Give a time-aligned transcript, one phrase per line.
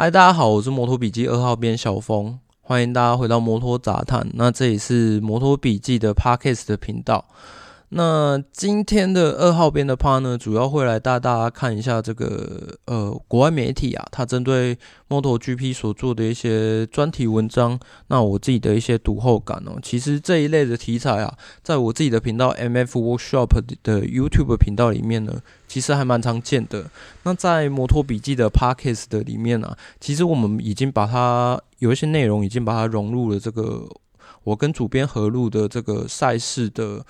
[0.00, 4.26] 嗨，大家好，我是摩托笔记二号编小峰，欢迎大家回到摩托杂谈。
[4.32, 7.22] 那这里是摩托笔记的 Podcast 的频道。
[7.92, 14.78] 那今天的二号编的 part 呢，主要会来带大家看一下这个呃国外媒体啊，它针对
[15.08, 17.80] MotoGP 所做的一些专题文章。
[18.06, 26.88] 那我自己的一些读后感哦，其实这一类的题材啊，在我自己的频道 MF Workshop 的 YouTube 频道里面呢，其实还蛮常见的。
[27.24, 33.88] 那在摩托笔记的 Podcast 的里面啊，其实我们已经把它有一些内容已经把它融入了这个
[34.44, 37.04] 我跟主编合录的这个赛事的。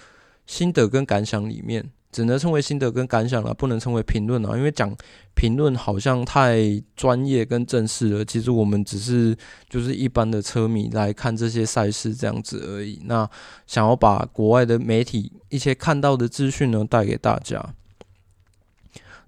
[0.51, 4.93] 心得跟感想里面，只能称为心得跟感想了，不能称为评论了，因为讲
[5.37, 6.59] 评论好像太
[6.97, 8.25] 专业跟正式了。
[8.25, 9.37] 其实我们只是
[9.69, 13.01] 就是一般的车迷来看这些赛事这样子而已。
[13.05, 13.31] 那
[13.69, 17.75] 想要把国外的媒体一些看到的资讯呢，带给大家。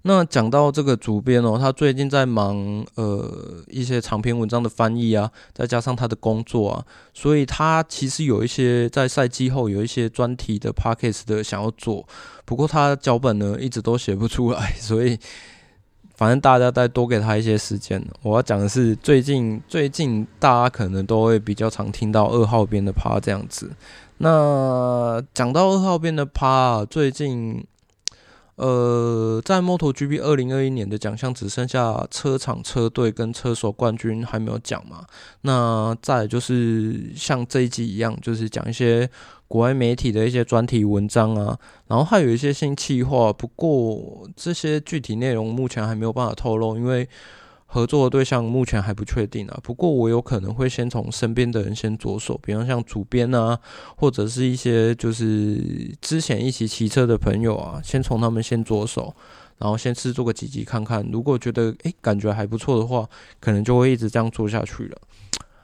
[0.05, 12.05] 那讲到这个主编哦，他最近在忙呃一些长篇文章的翻译啊，再加上他的工作啊，所以他其实有一些在赛季后有一些专题的 podcast 的想要做，
[12.43, 15.17] 不过他脚本呢一直都写不出来， 所以
[16.15, 18.05] 反正大家再多给他一些时间。
[18.23, 23.71] 我要讲的是最近最近大家可能都会比较常听到二号编的趴这样子。
[24.17, 27.65] 那讲到二号编的趴，最近。
[28.55, 35.05] 呃，在 MotoGP 二零二一年的奖项只剩下车厂、车队跟车手冠军还没有讲嘛？
[35.41, 39.09] 那再就是像这一集一样，就是讲一些
[39.47, 43.33] 国外媒体的一些专题文章啊，然后还有一些新企划。
[43.33, 47.07] 不过这些具体内容目前还没有办法透露，因为。
[47.73, 53.59] 合作的对象目前还不确定啊，不过我有可能会先从身边的人先着手，比方像主编啊，
[53.97, 59.15] 或者是一些就是之前一起骑车的朋友啊，先从他们先着手，
[59.57, 64.97] 然后先试做个几集看看，如果觉得诶、感觉还不错的话，可能就会一直这样做下去了。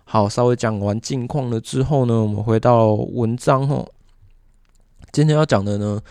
[0.05, 3.87] 好，稍微讲完近况了之后呢，我们回到文章哦，
[5.11, 6.01] 今天要讲的呢，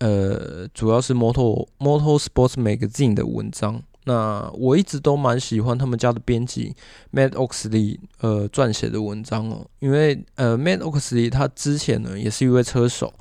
[0.00, 3.80] 呃，主要是 Moto Moto Sports Magazine 的文章。
[4.08, 6.74] 那我一直都蛮喜欢他们家的编辑
[7.12, 13.12] Matt Oxley 呃撰写的文章哦，因为呃 Matt Oxley 他之前呢也是一位车手，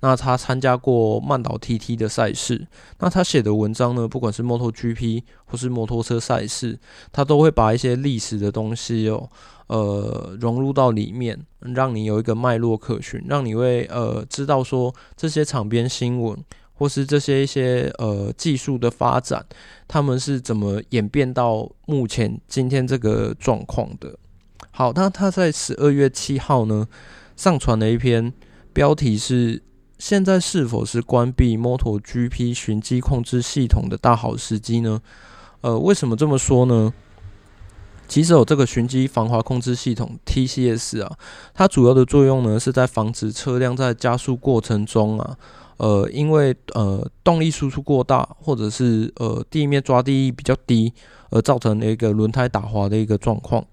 [0.00, 2.66] 那他参加过曼岛 TT 的赛事，
[2.98, 6.78] 那他写的文章呢，不管是 MotoGP 或是摩托车赛事，
[7.10, 9.30] 他都会把一些历史的东西哦，
[9.68, 16.36] 呃融入到里面，让你有一个脉络可循，让你会呃知道说这些场边新闻。
[16.74, 19.44] 或是这些一些呃技术的发展，
[19.86, 24.18] 他们是怎么演变到目前今天这个状况的？
[24.70, 26.88] 好，那他在十二月七号呢
[27.36, 28.32] 上传了一篇
[28.72, 29.62] 标题是
[29.98, 35.00] “现在是否是关闭 MotoGP 循迹控制系统的大好时机呢？”
[35.62, 36.92] 呃，为什么这么说呢？
[38.06, 41.16] 其实有这个循迹防滑控制系统 TCS 啊，
[41.54, 45.38] 它主要的作用呢是在防止车辆在加速过程中啊。
[45.76, 50.92] 呃，因为呃动力输出过大，或者是呃地面抓地力比较低，
[51.30, 53.64] 而造成的一个轮胎打滑的一个状况。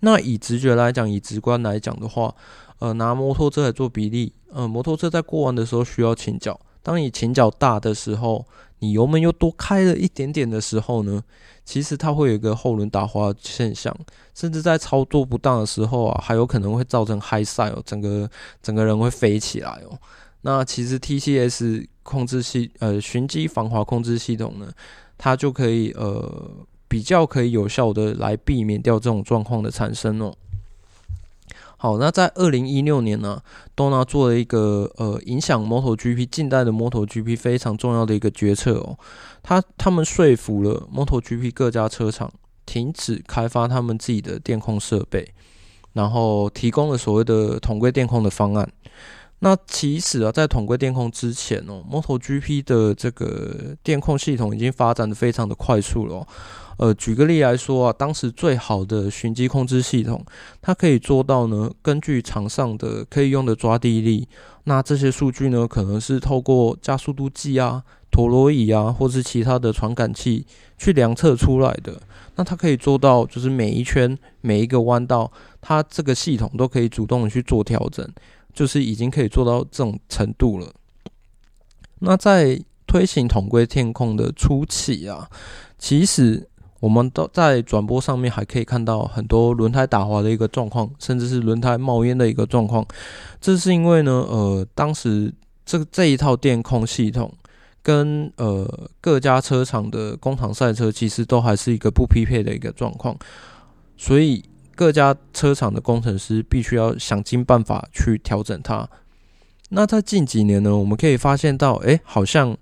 [0.00, 2.34] 那以直觉来讲，以直观来讲的话，
[2.78, 8.44] 呃，拿摩托车来做比例，呃，摩托车在过弯的时候需要前脚，当你前脚大的时候，
[8.80, 11.22] 你油门又多开了一点点的时候呢，
[11.64, 13.96] 其实它会有一个后轮打滑现象，
[14.34, 18.28] 甚至在操作不当的时候啊，还有可能会造成 high side 哦，整个
[18.62, 19.98] 整个人会飞起来哦。
[20.46, 24.70] 那其实 TCS 控制系呃循迹防滑控制系统呢，
[25.16, 26.50] 它就可以呃
[26.86, 30.34] 比较可以有效的来避免掉这种状况的产生哦。
[31.78, 33.42] 好，那在二零一六年呢
[33.74, 38.98] 多纳做了一个呃影响 MotoGP 近代的 MotoGP 非常重要的一个决策哦，
[39.42, 42.30] 他他们说服了 MotoGP 各家车厂
[42.66, 45.32] 停止开发他们自己的电控设备，
[45.94, 48.70] 然后提供了所谓的统规电控的方案。
[49.44, 56.26] 那其实啊，在统规电控之前哦，MotoGP 的这个电控系统已经发展的非常的快速了。
[56.78, 60.24] 呃，举个例来说啊，当时最好的循迹控制系统，
[60.62, 64.26] 它可以做到呢，根据场上的可以用的抓地力，
[64.64, 70.46] 那这些数据呢，可能是透过加速度计啊、陀螺仪啊，或是其他的传感器
[70.78, 72.00] 去量测出来的。
[72.36, 75.30] 那它可以做到，就是每一圈、每一个弯道，
[75.60, 78.10] 它这个系统都可以主动的去做调整。
[78.54, 80.72] 就是已经可以做到这种程度了。
[81.98, 85.28] 那在推行统规电控的初期啊，
[85.78, 86.48] 其实
[86.80, 92.86] 我们都在转播上面还可以看到很多轮胎打滑的一个状况，甚至是轮胎冒烟的一个状况。
[93.40, 95.32] 这是因为呢，呃，当时
[95.64, 97.32] 这这一套电控系统
[97.82, 103.16] 跟呃各家车厂的工厂赛车其实都还是一个不匹配的一个状况，
[103.96, 104.44] 所以
[104.76, 108.88] 各家车厂的工程师必须要想尽办法去调整它。
[109.70, 112.56] 那在近几年呢，我们可以发现到，哎，好像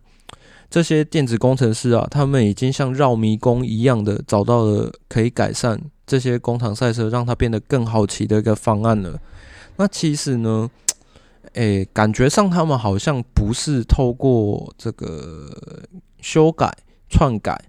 [0.70, 9.20] 这些电子工程师啊，他们已经像绕迷宫一样的找到了可以改善这些工厂赛车，让它变得更好骑的一个方案了。
[9.76, 10.70] 那其实呢，
[11.54, 15.50] 诶，感觉上他们好像不是透过这个
[16.20, 16.72] 修改、
[17.10, 17.60] 篡改，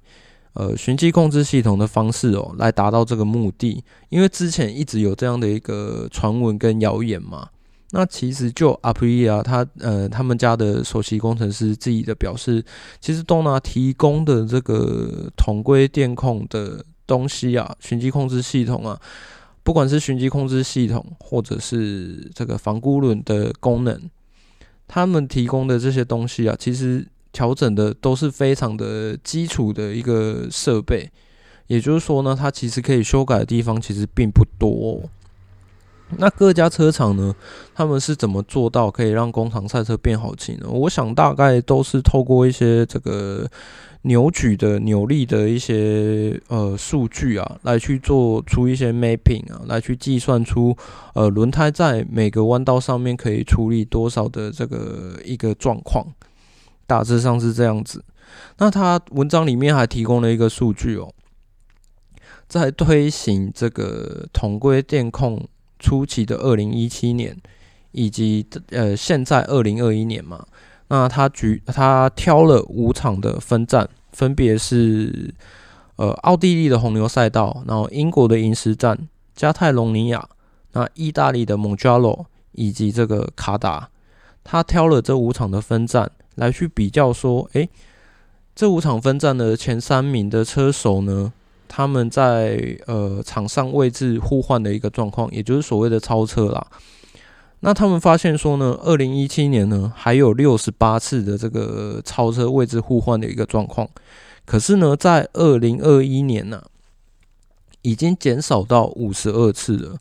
[0.53, 7.49] 呃，循迹控制系统的方式哦，来达到这个目的，因为之前一直有这样的一个传闻跟谣言嘛。
[7.95, 12.63] 那其实就 Aprilia 他呃他们家的首席工程师自己的表示，
[12.99, 18.99] 其实东拿提供的这个统规电控的东西啊，循迹控制系统啊，
[19.61, 24.09] 不管是循迹控制系统或者是这个防孤轮的功能，
[24.87, 31.11] 他们提供的这些东西啊，其实调整的都是非常的基础的一个设备，
[31.67, 35.01] 也就是说呢，它其实可以修改的地方其实并不多。
[36.17, 37.33] 那各家车厂呢，
[37.73, 40.69] 他们是怎么做到可以让工厂赛车变好骑呢？
[40.69, 43.49] 我想大概都是透过一些这个
[44.03, 50.75] 扭矩的扭力的一些呃数据啊，来去做出一些 mapping 啊，来去计算出
[51.15, 56.05] 呃轮胎在每个弯道上面可以处理多少的这个一个状况，
[56.87, 58.03] 大致上是这样子。
[58.57, 61.13] 那他文章里面还提供了一个数据哦，
[62.47, 65.47] 在推行这个统规电控。
[65.79, 67.35] 初期的二零一七年，
[67.91, 70.45] 以及呃现在二零二一年嘛，
[70.87, 75.33] 那他举他挑了五场的分站，分别是
[75.97, 78.97] 呃奥地利的红牛赛道，然后英国的银石站、
[79.35, 80.25] 加泰隆尼亚，
[80.71, 83.89] 那意大利的蒙加洛以及这个卡达，
[84.41, 87.69] 他挑了这五场的分站来去比较说，诶，
[88.55, 91.33] 这五场分站的前三名的车手呢？
[91.75, 96.67] 他们在呃场上位置互换的一个状况，也就是所谓的超车啦。
[97.61, 103.89] 那他们发现说呢，二零一七年呢还有六十八次的这个超车位置互换的一个状况，
[104.45, 106.67] 可是呢，在二零二一年呢、啊，
[107.81, 109.97] 已经减少到五十二次了。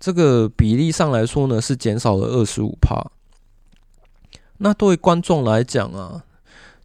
[0.00, 3.04] 这个比例上来说呢，是减少了二十五趴。
[4.62, 6.22] 那对观众来讲啊，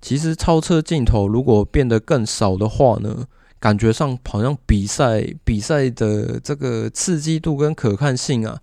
[0.02, 3.28] 其实超车镜头如果变得更少的话呢？
[3.60, 8.60] 感觉上好像比赛比赛的这个刺激度跟可看性啊，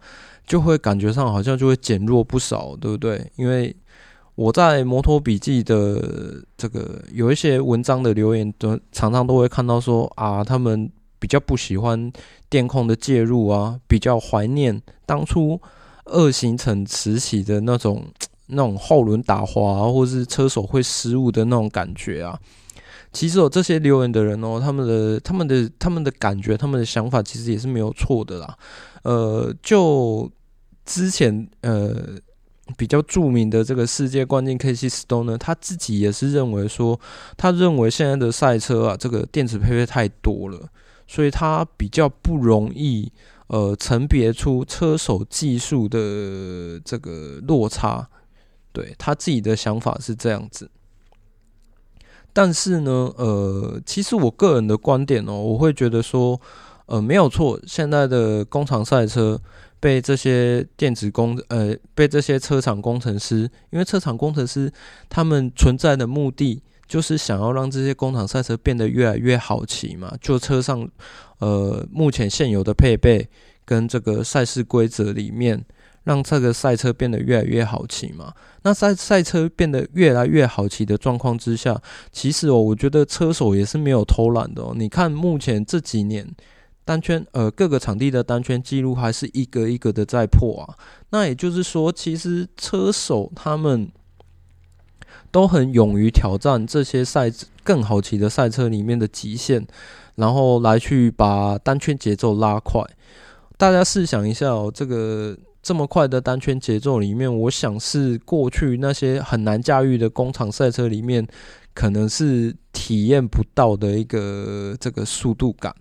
[0.46, 3.28] 就会感觉上好像就会减弱不少，对不对？
[3.34, 3.74] 因为
[4.36, 10.88] 我在摩托笔记的这个有一些文章的留言，都常常都会看到说啊，他们
[11.18, 12.12] 比较不喜欢
[12.48, 15.60] 电控的介入啊，比较怀念当初
[16.04, 18.04] 二行程时期的那种
[18.46, 22.38] 那种后轮打滑，或是车手会失误的那种感觉啊。
[23.12, 28.58] 其实有这些留言的人哦，他们的、他们的、他们的感觉、他们的想法，其实也是没有错的啦。
[29.04, 30.28] 呃，就
[30.84, 32.18] 之前呃
[32.76, 36.98] 比较著名的这个世界冠军 Casey Stoner 呢，他自己也是认为说，
[37.36, 40.68] 他认为现在的赛车啊，这个电子配备太多了，
[41.06, 43.12] 所以他比较不容易
[43.46, 48.08] 呃甄别出车手技术的这个落差。
[48.74, 50.68] 对，他自己的想法是这样子。
[52.32, 56.40] 但是呢，呃，其实我个人的观点哦，我会觉得说，
[56.86, 59.40] 呃，没有错，现在的工厂赛车
[59.78, 64.72] 被这些电子工，呃，被这些车厂工程师，因为车厂工程师
[65.08, 70.88] 他们存在的目的就是想要让这些工厂赛车变得越来越好骑嘛，就车上，
[71.38, 73.28] 呃，目前现有的配备
[73.64, 75.64] 跟这个赛事规则里面。
[76.04, 78.32] 让这个赛车变得越来越好骑嘛？
[78.62, 81.80] 那赛赛车变得越来越好骑的状况之下，
[82.12, 84.74] 其实哦，我觉得车手也是没有偷懒的哦。
[84.76, 86.26] 你看目前这几年
[86.84, 90.76] 单圈呃各个场地的单圈记录还是一个一个的在破啊。
[91.10, 93.90] 那也就是说，其实车手他们
[95.30, 97.32] 都很勇于挑战这些赛
[97.62, 99.66] 更好骑的赛车里面的极限，
[100.16, 102.82] 然后来去把单圈节奏拉快。
[103.56, 105.34] 大家试想一下哦，这个。
[105.64, 111.26] 这么快的单圈节奏里面，我想是过去那些很难驾驭的工厂赛车里面，
[111.72, 115.74] 可能是体验不到的一个这个速度感。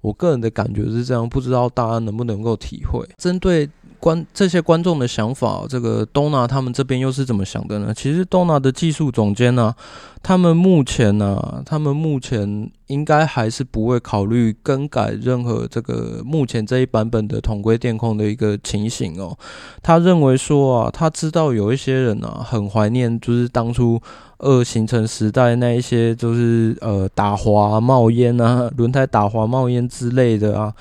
[0.00, 3.06] 我个人的感觉是这样，不知道大家能不能够体会。
[3.18, 7.92] 针对观这些观众的想法，这个 Donna 他们这边又是怎么想的呢？
[7.94, 9.74] 其实 Donna 的技术总监呢，
[10.22, 19.36] 他们目前呢，他们目前应该还是不会考虑更改任何这个目前这一版本的统规电控的一个情形哦。
[19.82, 24.00] 他认为说啊，他知道有一些人啊，很怀念就是当初
[24.38, 30.74] 二行程时代那一些，就是呃打滑冒烟啊，轮胎打滑冒烟之类的啊。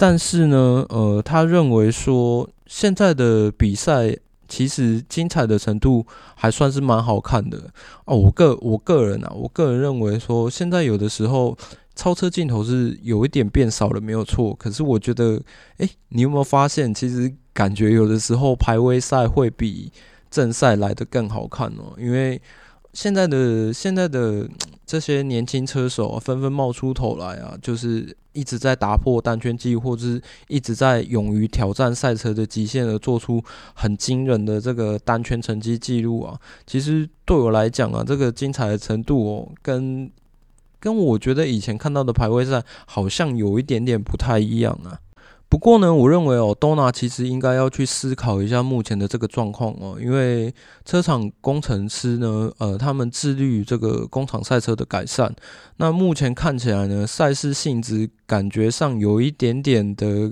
[0.00, 6.06] 但是呢，呃，他认为说现在的比赛其实精彩的程度
[6.36, 7.58] 还算是蛮好看的
[8.04, 8.16] 哦。
[8.16, 11.58] 我个我个人啊，我个人认为说现在有的时候
[11.96, 14.54] 超车镜头是有一点变少了，没有错。
[14.54, 15.42] 可是我觉得，
[15.78, 19.90] 诶，你有没有发现，其实感觉有的时候排位赛会比
[20.30, 21.94] 正赛来的更好看哦？
[21.98, 22.40] 因为
[22.92, 24.48] 现在的现在的
[24.86, 28.16] 这些年轻车手啊，纷纷冒出头来啊，就是。
[28.34, 33.42] 一直在打破单圈记录，或者是一直在勇于挑战赛车的极限，而做出
[33.74, 36.38] 很惊人的这个单圈成绩记录啊！
[36.64, 40.08] 其实对我来讲啊，这个精彩的程度哦，跟
[40.78, 45.00] 跟我觉得以前看到的排位赛好像有一点点不太一样啊。
[45.50, 50.52] 不过呢，我认为哦，Dona 其实应该要去思考一下目前的这个状况哦，因为
[50.84, 55.34] 车厂工程师呢，呃，他们致力于这个工厂赛车的改善。
[55.78, 60.30] 那目前看起来呢，赛事性质感觉上有一点点的，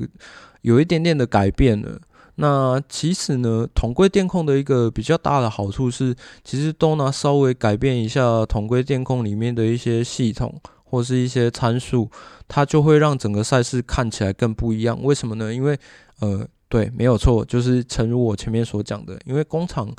[0.61, 1.99] 有一点点的改变了。
[2.35, 10.61] 那其实呢，统规电控的一个比较大的好处是，其实多纳稍微改变一下统规电控里面的一些系统。
[10.89, 12.09] 或是一些参数，
[12.47, 15.03] 它就会让整个赛事看起来更不一样。
[15.03, 15.53] 为什么呢？
[15.53, 15.79] 因为，
[16.21, 19.93] 呃，对，没有错，就是诚如我前面所讲的，因为工厂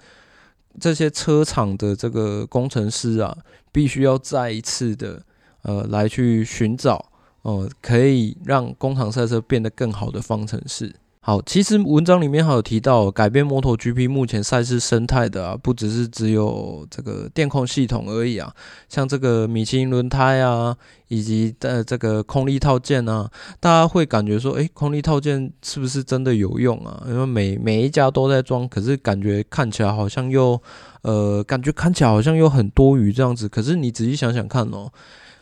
[0.79, 3.37] 这些车厂的这个工程师啊，
[3.71, 5.21] 必须要再一次的，
[5.63, 10.95] 呃，来去寻找，呃，可以让工厂赛车变得更好的方程式。
[11.27, 18.49] 好，其实文章里面还有提到，改变 MotoGP 目前赛事生态的啊，不只是只有这个电控系统而已啊，
[18.87, 20.73] 像这个米其林轮胎啊，
[21.09, 23.29] 以及呃这个空力套件啊，
[23.59, 27.03] 大家会感觉说，诶，空力套件是不是真的有用啊？
[27.05, 30.57] 因为每每一家都在装，可是感觉看起来好像又，
[31.01, 33.49] 呃，感觉看起来好像又很多余这样子。
[33.49, 34.89] 可是你仔细想想看哦，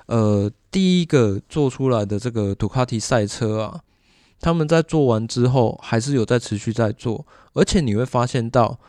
[0.08, 3.82] 呃，第一个做出来的这个杜卡迪赛车啊。
[4.46, 8.80] 他们在做完之后，还是有在持续在做，而且你会发现到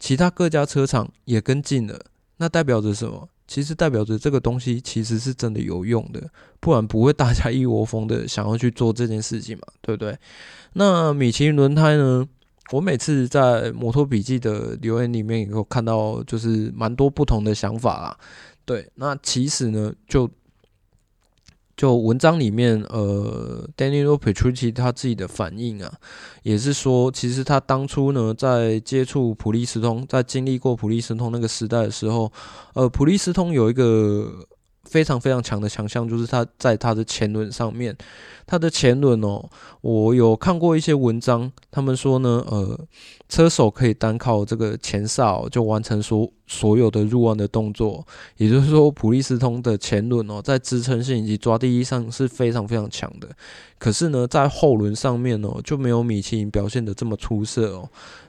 [0.00, 1.96] 其他各家车厂也跟进了，
[2.38, 3.28] 那代表着什么？
[3.46, 10.18] 其实代表着这个东西其实是真的有用的，不然不会大家一窝蜂的想要去做这件事情嘛，对不对？
[10.72, 12.26] 那米其林轮胎呢？
[12.72, 18.18] 我每次在摩托笔记的留言里面也有看到，就是蛮多不同的想法啦。
[18.64, 20.28] 对，那其实呢，就。
[21.76, 25.92] 就文章里面，呃，Danilo Petrucci 他自己的反应啊，
[26.42, 32.32] 也是说，其实他当初呢，在接触普利斯通，在经历过普利斯通那个时代的时候，
[32.74, 34.46] 呃，普利斯通有一个。
[34.88, 37.94] 非常非常强的强项，就是它在它的前轮上面，
[38.46, 39.44] 它的前轮哦，
[39.80, 42.78] 我有看过一些文章，他们说呢，呃，
[43.28, 53.28] 车手可以单靠这个前哨就完成所所有的入弯的动作，也就是说，普利司通的前轮哦，在支撑性以及抓地力上是非常非常强的，
[53.78, 57.88] 可是呢，在后轮上面哦，就没有米其林表现的这么出色哦。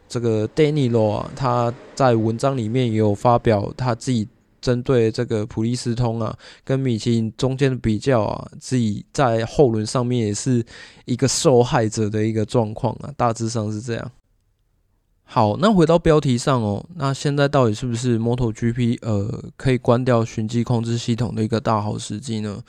[0.10, 4.28] 这个 Danilo 啊，他在文章里面也有发表他自己。
[4.68, 10.62] 针对这个普利司通啊，跟米其林中间的比较啊，自己在后轮上面也是
[11.06, 14.12] 一个受害者的一个状况啊，大致上是这样。
[15.24, 22.62] 好，那回到标题上哦，那现在到底是不是 MotoGP 呃可以关掉循迹控制系统的一个大好时机呢？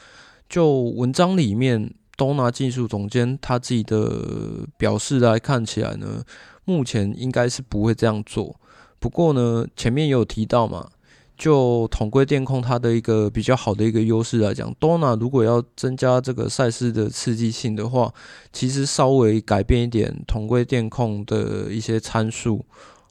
[0.49, 6.23] 就文章里面东拿技术总监他自己的表示来看起来呢，
[6.65, 8.55] 目前应该是不会这样做。
[9.01, 10.91] 不过呢，前面也有提到嘛。
[11.39, 18.13] 就统规电控它的一个比较好的一个优势来讲，Dona 如果要增加这个赛事的刺激性的话，
[18.53, 22.65] 其实稍微改变一点统规电控的一些参数，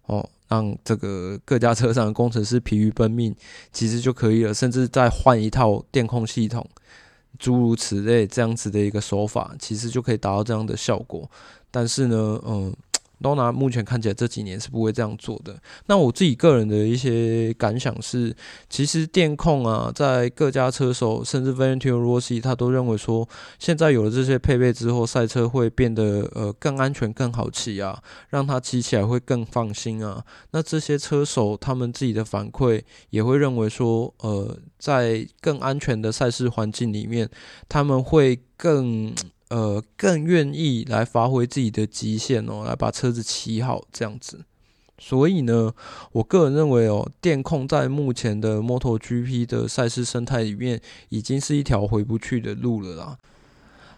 [0.08, 3.34] 哦，让这个各家车厂的工程师疲于奔命，
[3.72, 4.54] 其实就可以了。
[4.54, 6.68] 甚至再换一套电控系统，
[7.40, 11.32] 诸如此类这样子的一个手法，其实就可以达到这样的效果。
[11.72, 12.76] 但是呢，嗯。
[13.20, 15.58] 诺拿目前看起来这几年是不会这样做的。
[15.88, 18.36] 那我自己个人的一些感想是，
[18.70, 30.24] 其实电控啊，在各家车手甚至 Valentino Rossi 他都认为说，现在有了这些配备之后，赛车会变得呃更安全、更好骑啊，让他骑起来会更放心啊。
[30.52, 37.30] 那这些车手他们自己的反馈也会认为说，呃，在更安全的赛事环境里面，
[37.68, 39.14] 他们会更。
[39.50, 44.46] 呃更愿意来发挥自己的极限哦，来把车子骑好这样子。
[45.00, 45.74] 所以呢，
[46.12, 53.18] 我个人认为哦，电控在目前的 MotoGP 的赛事生态里面，已经是一条回不去的路了啦。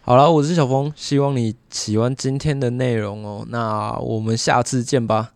[0.01, 3.45] 好了，我是小峰，希望你喜欢今天的内容哦。
[3.47, 5.33] 那我们下次见吧。